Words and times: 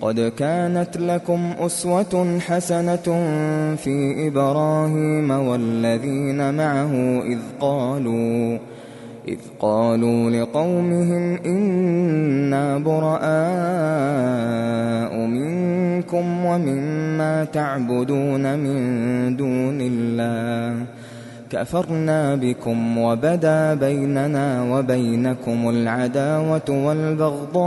قد 0.00 0.32
كانت 0.38 0.96
لكم 0.96 1.52
أسوة 1.60 2.38
حسنة 2.40 3.26
في 3.76 4.28
إبراهيم 4.28 5.30
والذين 5.30 6.54
معه 6.54 6.92
إذ 7.22 7.38
قالوا 7.60 8.58
إذ 9.28 9.38
قالوا 9.60 10.30
لقومهم 10.30 11.36
إنا 11.46 12.78
براء 12.78 13.26
منكم 15.26 16.44
ومما 16.44 17.44
تعبدون 17.44 18.58
من 18.58 19.36
دون 19.36 19.80
الله. 19.80 20.86
كفرنا 21.50 22.34
بكم 22.34 22.98
وبدا 22.98 23.74
بيننا 23.74 24.62
وبينكم 24.62 25.68
العداوة 25.68 26.70
والبغضاء 26.70 27.66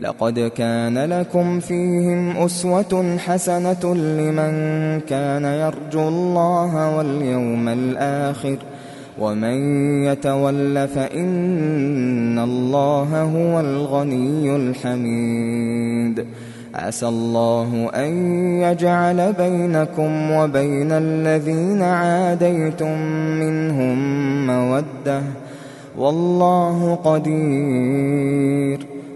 لقد 0.00 0.52
كان 0.56 0.98
لكم 0.98 1.60
فيهم 1.60 2.36
أسوة 2.36 3.16
حسنة 3.18 3.94
لمن 3.94 4.54
كان 5.00 5.44
يرجو 5.44 6.08
الله 6.08 6.96
واليوم 6.96 7.68
الآخر 7.68 8.56
ومن 9.20 9.54
يتول 10.04 10.88
فإن 10.88 12.38
الله 12.38 13.22
هو 13.22 13.60
الغني 13.60 14.56
الحميد. 14.56 16.26
عسى 16.74 17.08
الله 17.08 17.90
أن 17.94 18.12
يجعل 18.60 19.32
بينكم 19.32 20.30
وبين 20.30 20.92
الذين 20.92 21.82
عاديتم 21.82 22.98
منهم 23.40 23.96
مودة. 24.46 25.22
والله 25.98 26.94
قدير. 26.94 28.93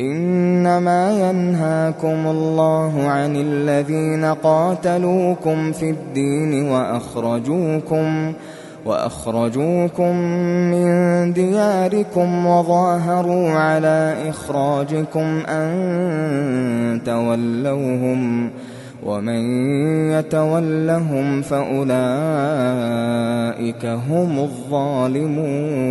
إنما 0.00 1.30
ينهاكم 1.30 2.26
الله 2.26 3.08
عن 3.08 3.36
الذين 3.36 4.24
قاتلوكم 4.24 5.72
في 5.72 5.90
الدين 5.90 6.68
وأخرجوكم 6.70 8.32
وأخرجوكم 8.86 10.16
من 10.70 11.32
دياركم 11.32 12.46
وظاهروا 12.46 13.50
على 13.50 14.16
إخراجكم 14.28 15.42
أن 15.48 17.00
تولوهم 17.06 18.50
ومن 19.06 19.70
يتولهم 20.10 21.42
فأولئك 21.42 21.86
هم 23.86 24.38
الظالمون 24.38 25.90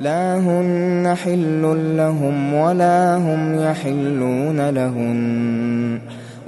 لا 0.00 0.38
هن 0.38 1.14
حل 1.24 1.96
لهم 1.96 2.54
ولا 2.54 3.16
هم 3.16 3.62
يحلون 3.62 4.70
لهن 4.70 5.98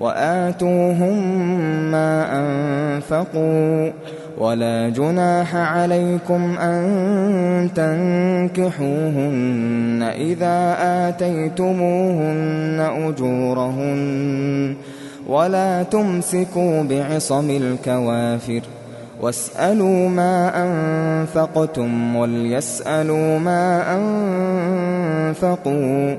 وآتوهم 0.00 1.40
ما 1.90 2.38
أنفقوا 2.40 3.90
ولا 4.38 4.88
جناح 4.88 5.56
عليكم 5.56 6.58
أن 6.58 7.70
تنكحوهن 8.54 9.22
إذا 10.02 10.76
آتيتموهن 11.08 12.80
أجورهن 13.08 14.74
ولا 15.28 15.82
تمسكوا 15.82 16.82
بعصم 16.82 17.50
الكوافر 17.50 18.62
واسألوا 19.20 20.08
ما 20.08 20.52
أنفقتم 20.64 22.16
وليسألوا 22.16 23.38
ما 23.38 23.96
أنفقوا 25.28 26.16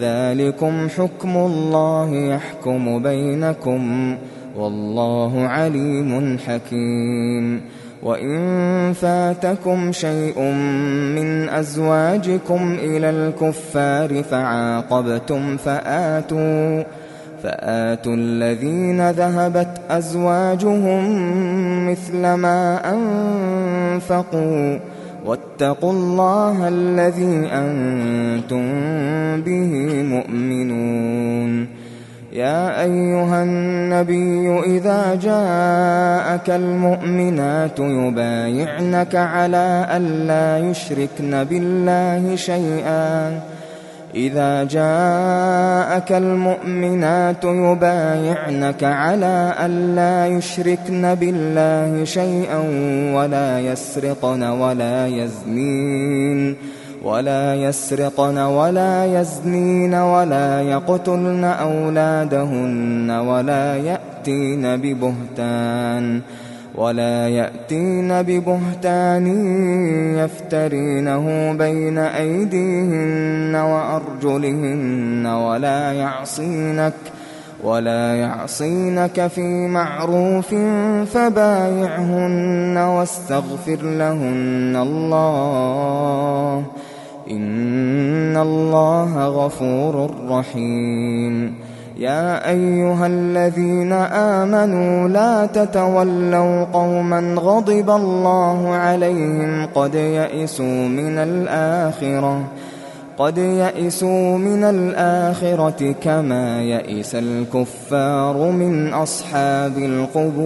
ذلكم 0.00 0.88
حكم 0.88 1.36
الله 1.36 2.14
يحكم 2.14 3.02
بينكم 3.02 4.16
والله 4.56 5.46
عليم 5.46 6.38
حكيم 6.46 7.60
وإن 8.02 8.92
فاتكم 8.92 9.92
شيء 9.92 10.40
من 11.16 11.48
أزواجكم 11.48 12.76
إلى 12.82 13.10
الكفار 13.10 14.22
فعاقبتم 14.22 15.56
فآتوا 15.56 16.84
فآتوا 17.42 18.14
الذين 18.14 19.10
ذهبت 19.10 19.80
أزواجهم 19.90 21.02
مثل 21.90 22.22
ما 22.34 22.80
أنفقوا 22.94 24.78
واتقوا 25.26 25.92
الله 25.92 26.68
الذي 26.68 27.48
أنتم 27.52 28.62
به 29.42 30.02
مؤمنون. 30.02 31.68
يا 32.32 32.82
أيها 32.82 33.42
النبي 33.42 34.60
إذا 34.60 35.14
جاءك 35.14 36.50
المؤمنات 36.50 37.78
يبايعنك 37.78 39.14
على 39.16 39.86
ألا 39.96 40.70
يشركن 40.70 41.44
بالله 41.44 42.36
شيئا. 42.36 43.40
إذا 44.18 44.64
جاءك 44.64 46.12
المؤمنات 46.12 47.44
يبايعنك 47.44 48.84
على 48.84 49.54
ألا 49.60 50.26
يشركن 50.26 51.14
بالله 51.14 52.04
شيئا 52.04 52.58
ولا 53.14 53.60
يسرقن 53.60 54.42
ولا 54.42 55.06
يزنين 55.06 56.56
ولا 57.02 57.54
يسرقن 57.54 58.38
ولا 58.38 59.20
يزنين 59.20 59.94
ولا 59.94 60.62
يقتلن 60.62 61.44
أولادهن 61.44 63.10
ولا 63.10 63.76
يأتين 63.76 64.76
ببهتان 64.76 66.20
ولا 66.74 67.28
يأتين 67.28 68.22
ببهتان 68.22 69.26
يفترينه 70.18 71.52
بين 71.52 71.98
أيديهن 71.98 73.54
وأرجلهن 73.54 75.26
ولا 75.26 75.92
يعصينك 75.92 76.94
ولا 77.64 78.14
يعصينك 78.14 79.26
في 79.26 79.66
معروف 79.66 80.54
فبايعهن 81.14 82.76
واستغفر 82.76 83.82
لهن 83.82 84.76
الله 84.76 86.64
إن 87.30 88.36
الله 88.36 89.26
غفور 89.26 90.10
رحيم 90.28 91.67
يا 91.98 92.50
أيها 92.50 93.06
الذين 93.06 93.92
آمنوا 93.92 95.08
لا 95.08 95.46
تتولوا 95.46 96.64
قوما 96.64 97.34
غضب 97.38 97.90
الله 97.90 98.74
عليهم 98.74 99.66
قد 99.74 99.94
يئسوا 99.94 100.88
من 100.88 101.18
الآخرة 101.18 102.44
قد 103.18 103.38
يئسوا 103.38 104.38
من 104.38 104.64
الآخرة 104.64 105.92
كما 105.92 106.62
يئس 106.62 107.14
الكفار 107.14 108.50
من 108.50 108.92
أصحاب 108.94 109.78
القبور. 109.78 110.38